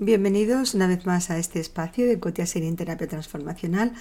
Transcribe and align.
Bienvenidos 0.00 0.72
una 0.72 0.86
vez 0.86 1.04
más 1.04 1.28
a 1.28 1.36
este 1.38 1.60
espacio 1.60 2.06
de 2.06 2.18
Cotia 2.18 2.46
Serín 2.46 2.76
Terapia 2.76 3.06
Transformacional. 3.08 3.92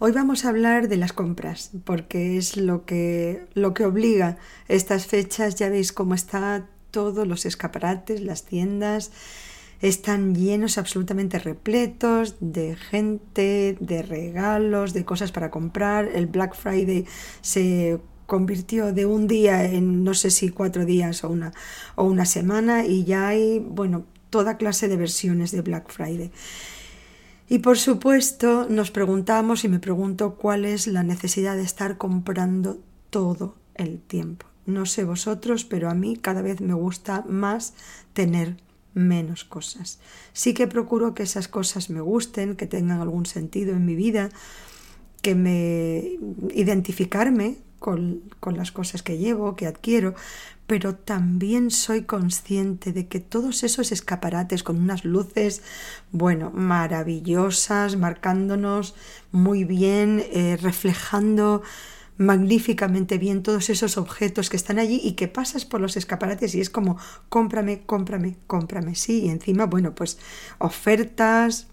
Hoy 0.00 0.10
vamos 0.10 0.44
a 0.44 0.48
hablar 0.48 0.88
de 0.88 0.96
las 0.96 1.12
compras, 1.12 1.70
porque 1.84 2.38
es 2.38 2.56
lo 2.56 2.84
que, 2.84 3.46
lo 3.54 3.72
que 3.72 3.84
obliga 3.84 4.36
estas 4.66 5.06
fechas. 5.06 5.54
Ya 5.54 5.68
veis 5.68 5.92
cómo 5.92 6.14
está 6.14 6.66
todos 6.90 7.28
los 7.28 7.46
escaparates, 7.46 8.20
las 8.22 8.46
tiendas, 8.46 9.12
están 9.88 10.34
llenos, 10.34 10.78
absolutamente 10.78 11.38
repletos 11.38 12.36
de 12.40 12.74
gente, 12.74 13.76
de 13.80 14.02
regalos, 14.02 14.94
de 14.94 15.04
cosas 15.04 15.30
para 15.30 15.50
comprar. 15.50 16.08
El 16.14 16.26
Black 16.26 16.56
Friday 16.56 17.04
se 17.42 18.00
convirtió 18.24 18.94
de 18.94 19.04
un 19.04 19.26
día 19.26 19.62
en 19.64 20.02
no 20.02 20.14
sé 20.14 20.30
si 20.30 20.48
cuatro 20.48 20.86
días 20.86 21.22
o 21.22 21.28
una, 21.28 21.52
o 21.96 22.04
una 22.04 22.24
semana 22.24 22.86
y 22.86 23.04
ya 23.04 23.28
hay, 23.28 23.58
bueno, 23.58 24.06
toda 24.30 24.56
clase 24.56 24.88
de 24.88 24.96
versiones 24.96 25.52
de 25.52 25.60
Black 25.60 25.92
Friday. 25.92 26.30
Y 27.50 27.58
por 27.58 27.76
supuesto 27.76 28.66
nos 28.70 28.90
preguntamos 28.90 29.64
y 29.64 29.68
me 29.68 29.80
pregunto 29.80 30.36
cuál 30.36 30.64
es 30.64 30.86
la 30.86 31.02
necesidad 31.02 31.56
de 31.56 31.62
estar 31.62 31.98
comprando 31.98 32.78
todo 33.10 33.56
el 33.74 34.00
tiempo. 34.00 34.46
No 34.64 34.86
sé 34.86 35.04
vosotros, 35.04 35.66
pero 35.66 35.90
a 35.90 35.94
mí 35.94 36.16
cada 36.16 36.40
vez 36.40 36.62
me 36.62 36.72
gusta 36.72 37.22
más 37.28 37.74
tener 38.14 38.63
menos 38.94 39.44
cosas. 39.44 39.98
Sí 40.32 40.54
que 40.54 40.66
procuro 40.66 41.14
que 41.14 41.24
esas 41.24 41.48
cosas 41.48 41.90
me 41.90 42.00
gusten, 42.00 42.56
que 42.56 42.66
tengan 42.66 43.00
algún 43.00 43.26
sentido 43.26 43.72
en 43.72 43.84
mi 43.84 43.94
vida, 43.94 44.30
que 45.22 45.34
me 45.34 46.18
identificarme 46.54 47.56
con, 47.78 48.22
con 48.40 48.56
las 48.56 48.72
cosas 48.72 49.02
que 49.02 49.18
llevo, 49.18 49.56
que 49.56 49.66
adquiero, 49.66 50.14
pero 50.66 50.94
también 50.94 51.70
soy 51.70 52.04
consciente 52.04 52.92
de 52.92 53.06
que 53.06 53.20
todos 53.20 53.64
esos 53.64 53.92
escaparates 53.92 54.62
con 54.62 54.78
unas 54.78 55.04
luces, 55.04 55.62
bueno, 56.10 56.50
maravillosas, 56.54 57.96
marcándonos 57.96 58.94
muy 59.30 59.64
bien, 59.64 60.24
eh, 60.32 60.56
reflejando 60.60 61.62
magníficamente 62.16 63.18
bien 63.18 63.42
todos 63.42 63.70
esos 63.70 63.96
objetos 63.96 64.50
que 64.50 64.56
están 64.56 64.78
allí 64.78 65.00
y 65.02 65.12
que 65.12 65.28
pasas 65.28 65.64
por 65.64 65.80
los 65.80 65.96
escaparates 65.96 66.54
y 66.54 66.60
es 66.60 66.70
como 66.70 66.96
cómprame, 67.28 67.82
cómprame, 67.82 68.36
cómprame, 68.46 68.94
sí, 68.94 69.24
y 69.24 69.30
encima, 69.30 69.66
bueno, 69.66 69.94
pues 69.94 70.18
ofertas, 70.58 71.66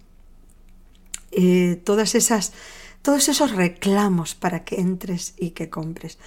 eh, 1.31 1.81
todas 1.84 2.16
esas, 2.16 2.53
todos 3.02 3.30
esos 3.30 3.52
reclamos 3.52 4.36
para 4.36 4.64
que 4.64 4.81
entres 4.81 5.36
y 5.38 5.52
que 5.52 5.69
compres. 5.69 6.17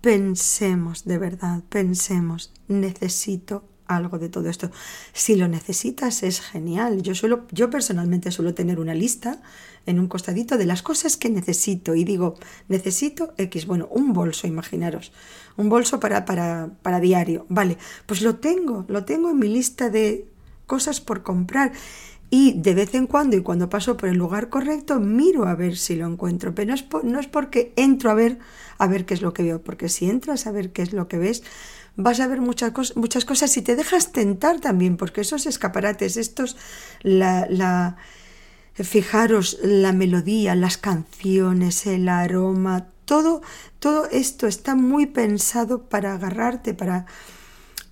Pensemos 0.00 1.04
de 1.04 1.18
verdad, 1.18 1.62
pensemos, 1.68 2.52
necesito 2.68 3.64
algo 3.96 4.18
de 4.18 4.28
todo 4.28 4.48
esto. 4.48 4.70
Si 5.12 5.36
lo 5.36 5.48
necesitas 5.48 6.22
es 6.22 6.40
genial. 6.40 7.02
Yo 7.02 7.14
suelo, 7.14 7.46
yo 7.50 7.70
personalmente 7.70 8.30
suelo 8.30 8.54
tener 8.54 8.80
una 8.80 8.94
lista 8.94 9.42
en 9.86 9.98
un 9.98 10.08
costadito 10.08 10.58
de 10.58 10.66
las 10.66 10.82
cosas 10.82 11.16
que 11.16 11.30
necesito 11.30 11.94
y 11.94 12.04
digo, 12.04 12.36
necesito 12.68 13.32
X, 13.36 13.66
bueno, 13.66 13.88
un 13.90 14.12
bolso, 14.12 14.46
imaginaros, 14.46 15.12
un 15.56 15.68
bolso 15.68 16.00
para, 16.00 16.24
para, 16.24 16.70
para 16.82 17.00
diario. 17.00 17.46
Vale, 17.48 17.78
pues 18.06 18.22
lo 18.22 18.36
tengo, 18.36 18.84
lo 18.88 19.04
tengo 19.04 19.30
en 19.30 19.38
mi 19.38 19.48
lista 19.48 19.90
de 19.90 20.26
cosas 20.66 21.00
por 21.00 21.22
comprar 21.22 21.72
y 22.30 22.52
de 22.60 22.74
vez 22.74 22.94
en 22.94 23.08
cuando 23.08 23.36
y 23.36 23.42
cuando 23.42 23.68
paso 23.68 23.96
por 23.96 24.08
el 24.08 24.16
lugar 24.16 24.48
correcto 24.48 25.00
miro 25.00 25.46
a 25.46 25.56
ver 25.56 25.76
si 25.76 25.96
lo 25.96 26.06
encuentro, 26.06 26.54
pero 26.54 26.68
no 26.68 26.74
es, 26.74 26.84
no 27.02 27.18
es 27.18 27.26
porque 27.26 27.72
entro 27.74 28.10
a 28.10 28.14
ver 28.14 28.38
a 28.78 28.86
ver 28.86 29.04
qué 29.04 29.14
es 29.14 29.20
lo 29.20 29.34
que 29.34 29.42
veo, 29.42 29.60
porque 29.60 29.88
si 29.88 30.08
entras 30.08 30.46
a 30.46 30.52
ver 30.52 30.72
qué 30.72 30.82
es 30.82 30.92
lo 30.92 31.08
que 31.08 31.18
ves, 31.18 31.42
vas 31.96 32.20
a 32.20 32.26
ver 32.26 32.40
muchas, 32.40 32.72
cosas, 32.72 32.96
muchas 32.96 33.24
cosas 33.24 33.56
y 33.56 33.62
te 33.62 33.76
dejas 33.76 34.12
tentar 34.12 34.60
también, 34.60 34.96
porque 34.96 35.20
esos 35.22 35.46
escaparates, 35.46 36.16
estos, 36.16 36.56
la, 37.02 37.46
la, 37.48 37.96
fijaros 38.74 39.58
la 39.62 39.92
melodía, 39.92 40.54
las 40.54 40.78
canciones, 40.78 41.86
el 41.86 42.08
aroma, 42.08 42.86
todo, 43.04 43.42
todo 43.78 44.08
esto 44.10 44.46
está 44.46 44.74
muy 44.74 45.06
pensado 45.06 45.84
para 45.88 46.14
agarrarte, 46.14 46.74
para, 46.74 47.06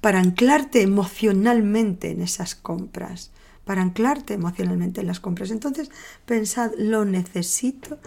para 0.01 0.21
anclarte 0.21 0.83
emocionalmente 0.83 2.11
en 2.11 2.23
esas 2.23 2.55
compras 2.55 3.31
para 3.69 3.83
anclarte 3.83 4.33
emocionalmente 4.33 5.03
en 5.03 5.09
las 5.09 5.21
compras. 5.21 5.51
Entonces, 5.51 5.91
pensad, 6.25 6.71
lo 6.79 7.05
necesito, 7.05 7.99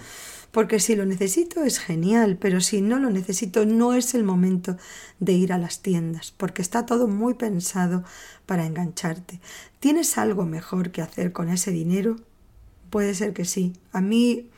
porque 0.51 0.79
si 0.79 0.95
lo 0.95 1.05
necesito 1.05 1.63
es 1.63 1.79
genial, 1.79 2.37
pero 2.39 2.61
si 2.61 2.81
no 2.81 2.99
lo 2.99 3.09
necesito 3.09 3.65
no 3.65 3.93
es 3.93 4.13
el 4.13 4.23
momento 4.23 4.77
de 5.19 5.33
ir 5.33 5.53
a 5.53 5.57
las 5.57 5.81
tiendas, 5.81 6.31
porque 6.31 6.61
está 6.61 6.85
todo 6.85 7.07
muy 7.07 7.33
pensado 7.33 8.03
para 8.45 8.65
engancharte. 8.65 9.39
¿Tienes 9.79 10.17
algo 10.17 10.45
mejor 10.45 10.91
que 10.91 11.01
hacer 11.01 11.31
con 11.31 11.49
ese 11.49 11.71
dinero? 11.71 12.17
Puede 12.89 13.15
ser 13.15 13.33
que 13.33 13.45
sí. 13.45 13.73
A 13.93 14.01
mí 14.01 14.49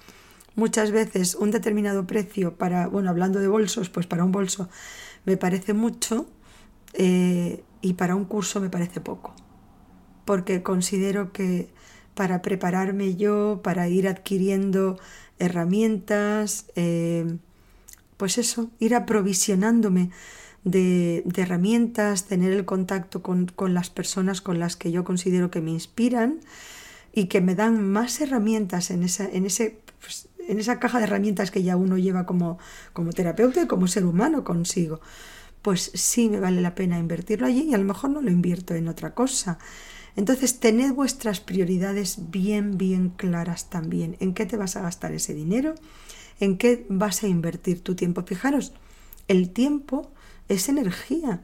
muchas 0.56 0.92
veces 0.92 1.36
un 1.36 1.52
determinado 1.52 2.08
precio 2.08 2.56
para, 2.56 2.88
bueno, 2.88 3.10
hablando 3.10 3.40
de 3.40 3.48
bolsos, 3.48 3.90
pues 3.90 4.08
para 4.08 4.24
un 4.24 4.32
bolso 4.32 4.70
me 5.26 5.38
parece 5.38 5.74
mucho 5.74 6.28
eh, 6.94 7.64
y 7.82 7.94
para 7.94 8.16
un 8.16 8.26
curso 8.26 8.60
me 8.60 8.70
parece 8.70 9.00
poco 9.00 9.36
porque 10.26 10.64
considero 10.64 11.32
que 11.32 11.70
para 12.14 12.42
prepararme 12.42 13.16
yo, 13.16 13.62
para 13.64 13.88
ir 13.88 14.08
adquiriendo 14.08 15.00
herramientas, 15.40 16.66
eh, 16.76 17.38
pues 18.18 18.38
eso, 18.38 18.70
ir 18.80 18.96
aprovisionándome 18.96 20.12
de, 20.64 21.24
herramientas, 21.36 22.26
tener 22.26 22.54
el 22.54 22.66
contacto 22.66 23.22
con, 23.22 23.52
las 23.74 23.90
personas 23.90 24.42
con 24.42 24.60
las 24.60 24.76
que 24.76 24.92
yo 24.92 25.04
considero 25.04 25.52
que 25.52 25.62
me 25.62 25.72
inspiran 25.72 26.40
y 27.14 27.26
que 27.26 27.42
me 27.42 27.56
dan 27.56 27.84
más 27.92 28.22
herramientas 28.22 28.92
en 28.92 29.04
esa, 29.04 29.26
en 29.26 29.46
ese, 29.46 29.82
pues, 30.00 30.30
en 30.48 30.60
esa 30.60 30.80
caja 30.80 31.00
de 31.00 31.06
herramientas 31.06 31.52
que 31.52 31.64
ya 31.64 31.76
uno 31.76 31.98
lleva 31.98 32.26
como, 32.26 32.58
como 32.94 33.12
terapeuta 33.12 33.62
y 33.62 33.68
como 33.68 33.88
ser 33.88 34.06
humano 34.06 34.44
consigo. 34.44 35.02
Pues 35.62 35.92
sí 35.94 36.30
me 36.30 36.40
vale 36.40 36.62
la 36.62 36.76
pena 36.76 37.00
invertirlo 37.00 37.48
allí 37.48 37.70
y 37.70 37.74
a 37.74 37.78
lo 37.78 37.86
mejor 37.86 38.10
no 38.10 38.22
lo 38.22 38.32
invierto 38.32 38.74
en 38.76 38.88
otra 38.88 39.14
cosa. 39.14 39.58
Entonces, 40.16 40.60
tened 40.60 40.94
vuestras 40.94 41.40
prioridades 41.40 42.30
bien, 42.30 42.78
bien 42.78 43.10
claras 43.10 43.70
también. 43.70 44.16
¿En 44.20 44.34
qué 44.34 44.46
te 44.46 44.58
vas 44.58 44.76
a 44.76 44.82
gastar 44.82 45.14
ese 45.14 45.34
dinero? 45.34 45.76
¿En 46.40 46.58
qué 46.58 46.86
vas 46.90 47.24
a 47.24 47.28
invertir 47.28 47.82
tu 47.82 47.96
tiempo? 47.96 48.24
Fijaros, 48.24 48.74
el 49.28 49.50
tiempo 49.50 50.12
es 50.50 50.70
energía. 50.70 51.42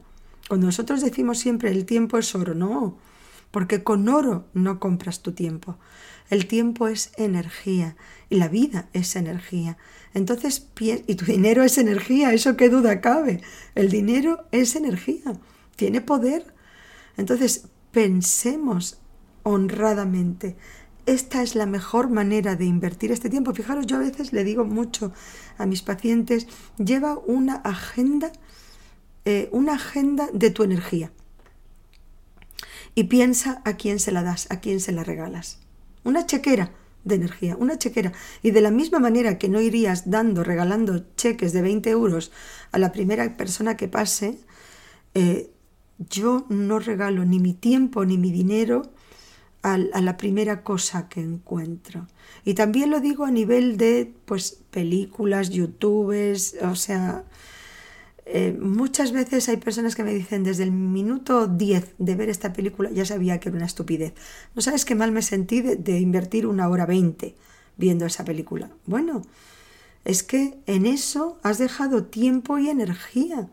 Cuando 0.48 0.66
nosotros 0.66 1.00
decimos 1.00 1.38
siempre 1.38 1.70
el 1.70 1.84
tiempo 1.84 2.18
es 2.18 2.34
oro, 2.34 2.54
no, 2.54 2.98
porque 3.50 3.82
con 3.82 4.08
oro 4.08 4.46
no 4.52 4.78
compras 4.78 5.22
tu 5.22 5.32
tiempo. 5.32 5.78
El 6.28 6.46
tiempo 6.46 6.86
es 6.86 7.10
energía 7.16 7.96
y 8.28 8.36
la 8.36 8.48
vida 8.48 8.88
es 8.92 9.16
energía. 9.16 9.76
Entonces, 10.14 10.66
y 11.06 11.14
tu 11.16 11.24
dinero 11.24 11.64
es 11.64 11.76
energía, 11.78 12.32
eso 12.32 12.56
qué 12.56 12.68
duda 12.68 13.00
cabe. 13.00 13.42
El 13.74 13.90
dinero 13.90 14.44
es 14.52 14.76
energía, 14.76 15.32
tiene 15.74 16.00
poder. 16.00 16.54
Entonces, 17.16 17.66
pensemos 17.92 18.98
honradamente. 19.42 20.56
Esta 21.06 21.42
es 21.42 21.54
la 21.54 21.66
mejor 21.66 22.10
manera 22.10 22.56
de 22.56 22.66
invertir 22.66 23.10
este 23.10 23.30
tiempo. 23.30 23.54
Fijaros, 23.54 23.86
yo 23.86 23.96
a 23.96 24.00
veces 24.00 24.32
le 24.32 24.44
digo 24.44 24.64
mucho 24.64 25.12
a 25.58 25.66
mis 25.66 25.82
pacientes, 25.82 26.46
lleva 26.78 27.18
una 27.18 27.56
agenda, 27.56 28.32
eh, 29.24 29.48
una 29.52 29.74
agenda 29.74 30.28
de 30.32 30.50
tu 30.50 30.62
energía. 30.62 31.10
Y 32.94 33.04
piensa 33.04 33.62
a 33.64 33.76
quién 33.76 33.98
se 33.98 34.12
la 34.12 34.22
das, 34.22 34.46
a 34.50 34.60
quién 34.60 34.80
se 34.80 34.92
la 34.92 35.04
regalas. 35.04 35.58
Una 36.04 36.26
chequera 36.26 36.72
de 37.04 37.14
energía, 37.14 37.56
una 37.56 37.78
chequera. 37.78 38.12
Y 38.42 38.50
de 38.50 38.60
la 38.60 38.70
misma 38.70 38.98
manera 38.98 39.38
que 39.38 39.48
no 39.48 39.60
irías 39.60 40.10
dando, 40.10 40.44
regalando 40.44 41.04
cheques 41.16 41.52
de 41.52 41.62
20 41.62 41.90
euros 41.90 42.30
a 42.72 42.78
la 42.78 42.92
primera 42.92 43.36
persona 43.36 43.76
que 43.76 43.88
pase, 43.88 44.38
eh, 45.14 45.50
yo 46.08 46.46
no 46.48 46.78
regalo 46.78 47.24
ni 47.24 47.38
mi 47.38 47.54
tiempo 47.54 48.04
ni 48.04 48.18
mi 48.18 48.32
dinero 48.32 48.90
a, 49.62 49.76
la 49.78 50.16
primera 50.16 50.62
cosa 50.62 51.08
que 51.08 51.20
encuentro. 51.20 52.06
Y 52.44 52.54
también 52.54 52.90
lo 52.90 53.00
digo 53.00 53.24
a 53.24 53.30
nivel 53.30 53.76
de 53.76 54.12
pues 54.24 54.62
películas, 54.70 55.50
youtubers, 55.50 56.56
o 56.62 56.74
sea, 56.74 57.24
eh, 58.32 58.56
muchas 58.58 59.12
veces 59.12 59.48
hay 59.48 59.56
personas 59.56 59.96
que 59.96 60.04
me 60.04 60.14
dicen 60.14 60.44
desde 60.44 60.62
el 60.62 60.70
minuto 60.70 61.48
10 61.48 61.94
de 61.98 62.14
ver 62.14 62.28
esta 62.28 62.52
película 62.52 62.88
ya 62.90 63.04
sabía 63.04 63.40
que 63.40 63.48
era 63.48 63.56
una 63.56 63.66
estupidez. 63.66 64.14
No 64.54 64.62
sabes 64.62 64.84
qué 64.84 64.94
mal 64.94 65.12
me 65.12 65.22
sentí 65.22 65.60
de, 65.60 65.98
invertir 65.98 66.46
una 66.46 66.68
hora 66.68 66.86
20 66.86 67.34
viendo 67.76 68.06
esa 68.06 68.24
película. 68.24 68.70
Bueno, 68.86 69.22
es 70.04 70.22
que 70.22 70.58
en 70.66 70.86
eso 70.86 71.38
has 71.42 71.58
dejado 71.58 72.04
tiempo 72.04 72.58
y 72.58 72.70
energía. 72.70 73.48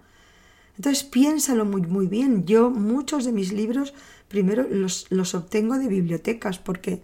Entonces 0.78 1.04
piénsalo 1.04 1.66
muy, 1.66 1.82
muy 1.82 2.08
bien. 2.08 2.46
Yo 2.46 2.70
muchos 2.70 3.26
de 3.26 3.32
mis 3.32 3.52
libros 3.52 3.94
primero 4.28 4.68
los, 4.70 5.08
los 5.10 5.36
obtengo 5.36 5.78
de 5.78 5.88
bibliotecas 5.88 6.60
porque, 6.60 7.02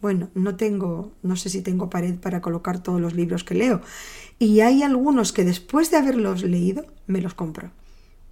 bueno, 0.00 0.30
no 0.34 0.56
tengo, 0.56 1.12
no 1.22 1.36
sé 1.36 1.48
si 1.48 1.62
tengo 1.62 1.90
pared 1.90 2.16
para 2.16 2.40
colocar 2.40 2.82
todos 2.82 3.00
los 3.00 3.14
libros 3.14 3.44
que 3.44 3.54
leo. 3.54 3.80
Y 4.38 4.60
hay 4.60 4.82
algunos 4.82 5.32
que 5.32 5.44
después 5.44 5.90
de 5.90 5.96
haberlos 5.96 6.42
leído, 6.42 6.84
me 7.06 7.20
los 7.20 7.34
compro. 7.34 7.70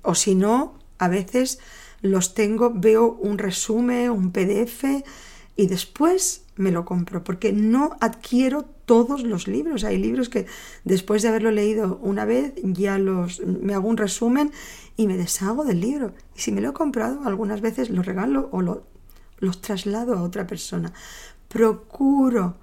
O 0.03 0.15
si 0.15 0.35
no, 0.35 0.79
a 0.99 1.09
veces 1.09 1.59
los 2.01 2.35
tengo, 2.35 2.73
veo 2.75 3.13
un 3.13 3.39
resumen, 3.39 4.11
un 4.11 4.33
PDF 4.33 4.85
y 5.57 5.67
después 5.67 6.45
me 6.57 6.73
lo 6.73 6.85
compro, 6.85 7.25
porque 7.25 7.53
no 7.53 7.97
adquiero 8.01 8.67
todos 8.93 9.23
los 9.23 9.49
libros. 9.49 9.85
Hay 9.85 9.97
libros 9.97 10.29
que 10.29 10.45
después 10.85 11.23
de 11.23 11.29
haberlo 11.29 11.51
leído 11.51 11.99
una 12.03 12.27
vez 12.27 12.53
ya 12.63 12.99
los 12.99 13.41
me 13.41 13.73
hago 13.73 13.89
un 13.89 13.97
resumen 13.97 14.53
y 14.99 15.07
me 15.07 15.17
deshago 15.17 15.65
del 15.65 15.81
libro. 15.81 16.13
Y 16.37 16.41
si 16.41 16.53
me 16.53 16.61
lo 16.61 16.69
he 16.69 16.73
comprado, 16.75 17.23
algunas 17.25 17.63
veces 17.63 17.89
lo 17.89 18.03
regalo 18.03 18.51
o 18.53 18.61
lo, 18.61 18.85
los 19.39 19.63
traslado 19.63 20.15
a 20.15 20.23
otra 20.23 20.47
persona. 20.47 20.93
Procuro 21.49 22.57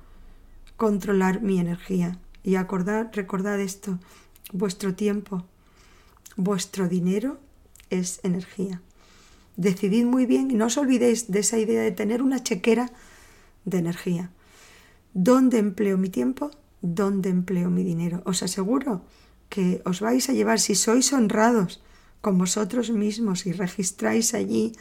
controlar 0.77 1.41
mi 1.41 1.59
energía 1.59 2.19
y 2.43 2.57
acordar, 2.57 3.09
recordad 3.11 3.59
esto, 3.59 3.97
vuestro 4.53 4.93
tiempo, 4.93 5.45
vuestro 6.35 6.87
dinero 6.87 7.39
es 7.89 8.19
energía. 8.21 8.83
Decidid 9.57 10.05
muy 10.05 10.27
bien 10.27 10.51
y 10.51 10.53
no 10.53 10.67
os 10.67 10.77
olvidéis 10.77 11.31
de 11.31 11.39
esa 11.39 11.57
idea 11.57 11.81
de 11.81 11.91
tener 11.91 12.21
una 12.21 12.43
chequera 12.43 12.91
de 13.65 13.79
energía. 13.79 14.29
¿Dónde 15.13 15.57
empleo 15.57 15.97
mi 15.97 16.09
tiempo? 16.09 16.51
¿Dónde 16.81 17.29
empleo 17.29 17.71
mi 17.71 17.83
dinero? 17.83 18.21
Os 18.25 18.43
aseguro 18.43 19.01
que 19.49 19.81
os 19.83 20.01
vais 20.01 20.29
a 20.29 20.33
llevar, 20.33 20.59
si 20.59 20.75
sois 20.75 21.11
honrados 21.13 21.81
con 22.21 22.37
vosotros 22.37 22.91
mismos 22.91 23.47
y 23.47 23.51
registráis 23.51 24.35
allí 24.35 24.73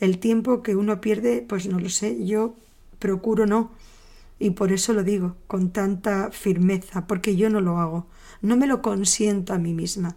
el 0.00 0.18
tiempo 0.20 0.62
que 0.62 0.74
uno 0.74 1.02
pierde, 1.02 1.44
pues 1.46 1.66
no 1.66 1.78
lo 1.78 1.90
sé, 1.90 2.24
yo 2.24 2.56
procuro 2.98 3.44
no. 3.44 3.70
Y 4.38 4.50
por 4.50 4.72
eso 4.72 4.94
lo 4.94 5.02
digo 5.02 5.36
con 5.46 5.70
tanta 5.70 6.30
firmeza, 6.30 7.06
porque 7.06 7.36
yo 7.36 7.50
no 7.50 7.60
lo 7.60 7.78
hago, 7.78 8.06
no 8.40 8.56
me 8.56 8.66
lo 8.66 8.80
consiento 8.80 9.52
a 9.52 9.58
mí 9.58 9.74
misma. 9.74 10.16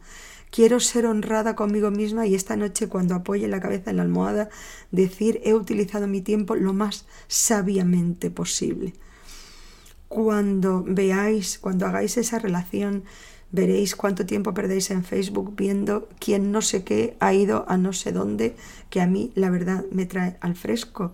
Quiero 0.50 0.80
ser 0.80 1.06
honrada 1.06 1.58
conmigo 1.58 1.92
misma 1.92 2.26
y 2.26 2.36
esta 2.36 2.56
noche 2.56 2.88
cuando 2.88 3.16
apoye 3.16 3.50
la 3.50 3.60
cabeza 3.60 3.92
en 3.92 3.98
la 3.98 4.04
almohada 4.04 4.48
decir 4.92 5.42
he 5.44 5.54
utilizado 5.54 6.08
mi 6.08 6.22
tiempo 6.22 6.56
lo 6.56 6.74
más 6.74 7.06
sabiamente 7.28 8.32
posible 8.32 8.94
cuando 10.12 10.84
veáis, 10.86 11.58
cuando 11.58 11.86
hagáis 11.86 12.18
esa 12.18 12.38
relación, 12.38 13.06
veréis 13.50 13.96
cuánto 13.96 14.26
tiempo 14.26 14.54
perdéis 14.54 14.92
en 14.92 15.06
Facebook 15.06 15.56
viendo 15.56 16.10
quién 16.20 16.52
no 16.52 16.62
sé 16.62 16.84
qué 16.84 17.16
ha 17.22 17.34
ido 17.34 17.64
a 17.70 17.78
no 17.78 17.94
sé 17.94 18.12
dónde, 18.12 18.58
que 18.90 19.00
a 19.00 19.08
mí 19.08 19.32
la 19.36 19.50
verdad 19.50 19.86
me 19.90 20.06
trae 20.06 20.36
al 20.42 20.58
fresco. 20.58 21.14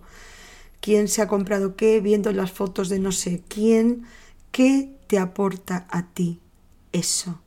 Quién 0.80 1.06
se 1.06 1.22
ha 1.22 1.28
comprado 1.28 1.76
qué, 1.76 2.00
viendo 2.00 2.32
las 2.32 2.50
fotos 2.50 2.88
de 2.88 2.98
no 2.98 3.12
sé 3.12 3.40
quién, 3.46 4.02
qué 4.50 4.90
te 5.06 5.20
aporta 5.20 5.86
a 5.90 6.02
ti 6.08 6.40
eso 6.90 7.40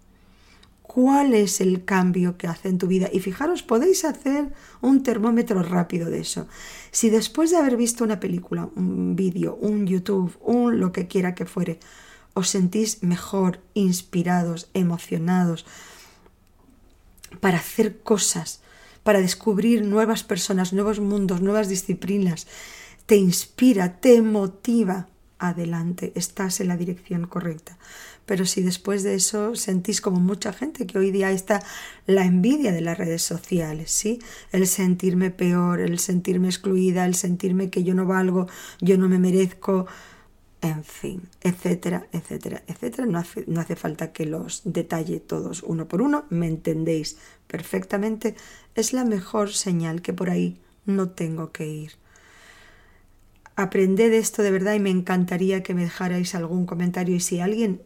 cuál 0.94 1.34
es 1.34 1.62
el 1.62 1.86
cambio 1.86 2.38
que 2.38 2.48
hace 2.48 2.68
en 2.68 2.78
tu 2.78 2.86
vida. 2.86 3.08
Y 3.14 3.22
fijaros, 3.22 3.64
podéis 3.64 4.04
hacer 4.04 4.52
un 4.82 5.04
termómetro 5.04 5.64
rápido 5.64 6.10
de 6.10 6.20
eso. 6.20 6.48
Si 6.92 7.10
después 7.10 7.50
de 7.50 7.56
haber 7.56 7.78
visto 7.78 8.04
una 8.04 8.20
película, 8.20 8.68
un 8.76 9.16
vídeo, 9.16 9.56
un 9.56 9.88
YouTube, 9.88 10.38
un 10.42 10.82
lo 10.82 10.92
que 10.92 11.08
quiera 11.08 11.34
que 11.34 11.46
fuere, 11.46 11.80
os 12.34 12.50
sentís 12.50 13.04
mejor, 13.04 13.62
inspirados, 13.74 14.70
emocionados, 14.74 15.66
para 17.40 17.60
hacer 17.60 18.02
cosas, 18.02 18.60
para 19.04 19.22
descubrir 19.22 19.86
nuevas 19.86 20.26
personas, 20.26 20.74
nuevos 20.74 21.00
mundos, 21.00 21.40
nuevas 21.40 21.70
disciplinas, 21.70 22.48
te 23.06 23.16
inspira, 23.16 24.02
te 24.02 24.22
motiva, 24.22 25.08
adelante, 25.40 26.12
estás 26.16 26.60
en 26.60 26.68
la 26.68 26.76
dirección 26.76 27.28
correcta. 27.28 27.78
Pero 28.32 28.46
si 28.46 28.62
después 28.62 29.04
de 29.04 29.16
eso 29.16 29.56
sentís 29.56 30.00
como 30.00 30.22
mucha 30.22 30.54
gente 30.54 30.88
que 30.88 30.98
hoy 30.98 31.12
día 31.12 31.32
está 31.32 31.62
la 32.08 32.24
envidia 32.24 32.72
de 32.72 32.80
las 32.80 32.98
redes 32.98 33.22
sociales, 33.22 33.92
¿sí? 33.92 34.20
El 34.54 34.68
sentirme 34.68 35.32
peor, 35.32 35.82
el 35.82 36.00
sentirme 36.00 36.48
excluida, 36.48 37.06
el 37.06 37.16
sentirme 37.16 37.70
que 37.70 37.84
yo 37.84 37.94
no 37.94 38.06
valgo, 38.06 38.48
yo 38.80 38.98
no 38.98 39.10
me 39.10 39.20
merezco, 39.20 39.86
en 40.62 40.86
fin, 40.86 41.24
etcétera, 41.42 42.08
etcétera, 42.14 42.64
etcétera. 42.68 43.06
No 43.06 43.20
hace, 43.20 43.44
no 43.48 43.60
hace 43.60 43.76
falta 43.76 44.14
que 44.14 44.26
los 44.26 44.62
detalle 44.64 45.20
todos 45.20 45.62
uno 45.62 45.90
por 45.90 46.02
uno, 46.02 46.24
me 46.30 46.48
entendéis 46.48 47.18
perfectamente. 47.48 48.36
Es 48.76 48.94
la 48.94 49.04
mejor 49.04 49.52
señal 49.52 50.02
que 50.02 50.14
por 50.14 50.30
ahí 50.30 50.58
no 50.86 51.10
tengo 51.10 51.52
que 51.52 51.68
ir. 51.68 51.92
Aprended 53.58 54.14
esto 54.14 54.42
de 54.42 54.52
verdad 54.52 54.76
y 54.76 54.80
me 54.80 54.90
encantaría 54.90 55.64
que 55.64 55.74
me 55.74 55.84
dejarais 55.84 56.34
algún 56.34 56.66
comentario 56.66 57.14
y 57.18 57.20
si 57.20 57.42
alguien 57.42 57.82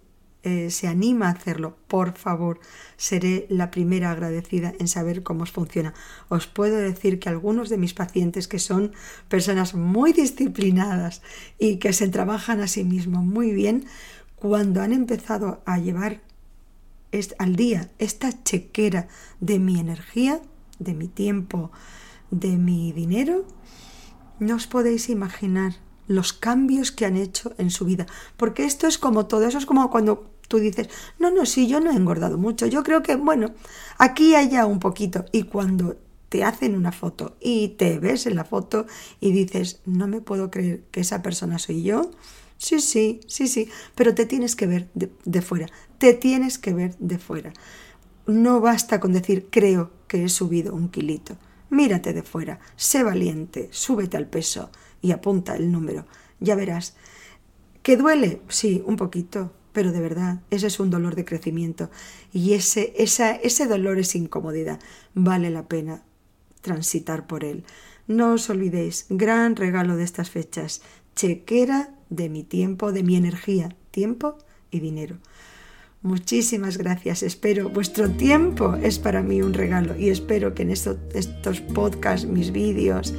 eh, 0.47 0.69
se 0.69 0.88
anima 0.88 1.25
a 1.27 1.31
hacerlo, 1.31 1.75
por 1.88 2.15
favor, 2.15 2.59
seré 2.97 3.47
la 3.50 3.71
primera 3.71 4.12
agradecida 4.12 4.74
en 4.77 4.88
saber 4.88 5.24
cómo 5.24 5.42
os 5.42 5.51
funciona. 5.51 5.95
Os 6.30 6.45
puedo 6.45 6.77
decir 6.77 7.18
que 7.18 7.30
algunos 7.30 7.68
de 7.68 7.80
mis 7.80 7.95
pacientes, 7.95 8.47
que 8.47 8.59
son 8.59 8.94
personas 9.27 9.74
muy 9.74 10.13
disciplinadas 10.13 11.24
y 11.57 11.77
que 11.77 11.94
se 11.94 12.09
trabajan 12.09 12.62
a 12.62 12.68
sí 12.68 12.83
mismos 12.83 13.24
muy 13.24 13.53
bien, 13.53 13.86
cuando 14.36 14.83
han 14.83 14.94
empezado 14.94 15.63
a 15.65 15.80
llevar 15.80 16.21
al 17.39 17.56
día 17.56 17.89
esta 17.98 18.44
chequera 18.44 19.07
de 19.39 19.57
mi 19.57 19.80
energía, 19.80 20.41
de 20.77 20.94
mi 20.94 21.07
tiempo, 21.07 21.71
de 22.30 22.57
mi 22.57 22.91
dinero, 22.91 23.48
no 24.38 24.57
os 24.57 24.68
podéis 24.68 25.09
imaginar 25.09 25.74
los 26.07 26.33
cambios 26.33 26.91
que 26.91 27.06
han 27.06 27.18
hecho 27.18 27.53
en 27.57 27.71
su 27.71 27.86
vida. 27.86 28.06
Porque 28.38 28.65
esto 28.65 28.88
es 28.88 28.98
como 28.98 29.25
todo, 29.25 29.48
eso 29.48 29.57
es 29.57 29.65
como 29.65 29.89
cuando 29.89 30.34
tú 30.47 30.59
dices, 30.59 30.89
no, 31.19 31.31
no, 31.31 31.45
sí, 31.45 31.68
yo 31.68 31.80
no 31.80 31.92
he 31.92 31.95
engordado 31.95 32.38
mucho, 32.38 32.65
yo 32.65 32.83
creo 32.83 33.03
que, 33.03 33.15
bueno, 33.15 33.53
aquí 33.97 34.36
haya 34.36 34.65
un 34.65 34.80
poquito. 34.80 35.25
Y 35.31 35.44
cuando 35.44 35.97
te 36.30 36.44
hacen 36.44 36.75
una 36.75 36.92
foto 36.92 37.38
y 37.39 37.69
te 37.69 38.00
ves 38.00 38.25
en 38.25 38.36
la 38.36 38.44
foto 38.44 38.86
y 39.19 39.31
dices, 39.31 39.81
no 39.86 40.07
me 40.07 40.21
puedo 40.21 40.51
creer 40.51 40.83
que 40.92 41.01
esa 41.01 41.21
persona 41.21 41.59
soy 41.59 41.83
yo, 41.83 42.12
sí, 42.57 42.80
sí, 42.80 43.21
sí, 43.27 43.47
sí, 43.47 43.69
pero 43.95 44.13
te 44.15 44.25
tienes 44.25 44.56
que 44.56 44.68
ver 44.68 44.89
de, 44.94 45.42
fuera, 45.42 45.68
te 45.97 46.13
tienes 46.13 46.57
que 46.57 46.74
ver 46.74 46.95
de 46.98 47.19
fuera. 47.19 47.53
No 48.27 48.59
basta 48.59 49.00
con 49.00 49.13
decir, 49.13 49.48
creo 49.51 49.91
que 50.07 50.25
he 50.25 50.30
subido 50.30 50.74
un 50.74 50.89
kilito. 50.89 51.38
Mírate 51.69 52.13
de 52.13 52.24
fuera, 52.24 52.59
sé 52.75 53.03
valiente, 53.03 53.69
súbete 53.71 54.18
al 54.18 54.27
peso 54.27 54.71
y 55.01 55.12
apunta 55.12 55.56
el 55.56 55.71
número. 55.71 56.06
Ya 56.39 56.56
verás. 56.56 56.95
¿Que 57.83 57.98
duele? 57.98 58.41
Sí, 58.48 58.83
un 58.86 58.95
poquito, 58.95 59.53
pero 59.75 59.92
de 59.92 60.00
verdad, 60.00 60.39
ese 60.51 60.68
es 60.68 60.80
un 60.80 60.89
dolor 60.89 61.16
de 61.16 61.25
crecimiento 61.25 61.92
y 62.31 62.54
ese, 62.54 62.94
esa, 62.98 63.33
ese 63.36 63.68
dolor 63.68 64.00
es 64.00 64.16
incomodidad. 64.16 64.79
Vale 65.13 65.50
la 65.50 65.67
pena 65.67 66.01
transitar 66.62 67.27
por 67.27 67.44
él. 67.44 67.65
No 68.08 68.32
os 68.32 68.50
olvidéis, 68.50 69.05
gran 69.10 69.58
regalo 69.58 69.98
de 69.98 70.05
estas 70.05 70.29
fechas, 70.29 70.82
chequera 71.13 71.94
de 72.10 72.29
mi 72.29 72.44
tiempo, 72.44 72.94
de 72.94 73.03
mi 73.03 73.17
energía, 73.17 73.75
tiempo 73.91 74.38
y 74.72 74.79
dinero. 74.79 75.17
Muchísimas 76.01 76.77
gracias. 76.77 77.22
Espero, 77.22 77.67
vuestro 77.70 78.10
tiempo 78.10 78.75
es 78.75 78.98
para 78.98 79.24
mí 79.24 79.41
un 79.41 79.53
regalo 79.53 79.98
y 79.98 80.08
espero 80.08 80.55
que 80.55 80.63
en 80.63 80.70
estos 80.72 81.60
podcasts, 81.74 82.25
mis 82.25 82.53
vídeos, 82.53 83.13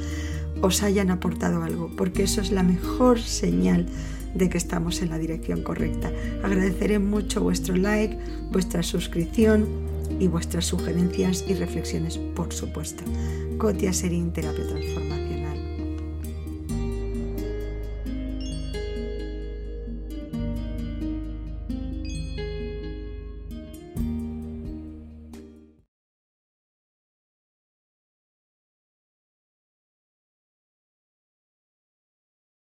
os 0.61 0.81
hayan 0.81 1.11
aportado 1.11 1.61
algo, 1.61 1.91
porque 1.95 2.23
eso 2.23 2.41
es 2.41 2.51
la 2.51 2.63
mejor 2.63 3.19
señal 3.19 3.85
de 4.37 4.49
que 4.49 4.57
estamos 4.57 5.01
en 5.01 5.09
la 5.09 5.17
dirección 5.17 5.63
correcta. 5.63 6.11
Agradeceré 6.43 6.99
mucho 6.99 7.41
vuestro 7.41 7.75
like, 7.75 8.17
vuestra 8.51 8.83
suscripción 8.83 9.67
y 10.19 10.27
vuestras 10.27 10.65
sugerencias 10.65 11.45
y 11.47 11.53
reflexiones, 11.53 12.17
por 12.17 12.53
supuesto. 12.53 13.03
Cotia 13.57 13.93
Serín, 13.93 14.31
Terapia 14.31 14.65
Transformada. 14.67 15.26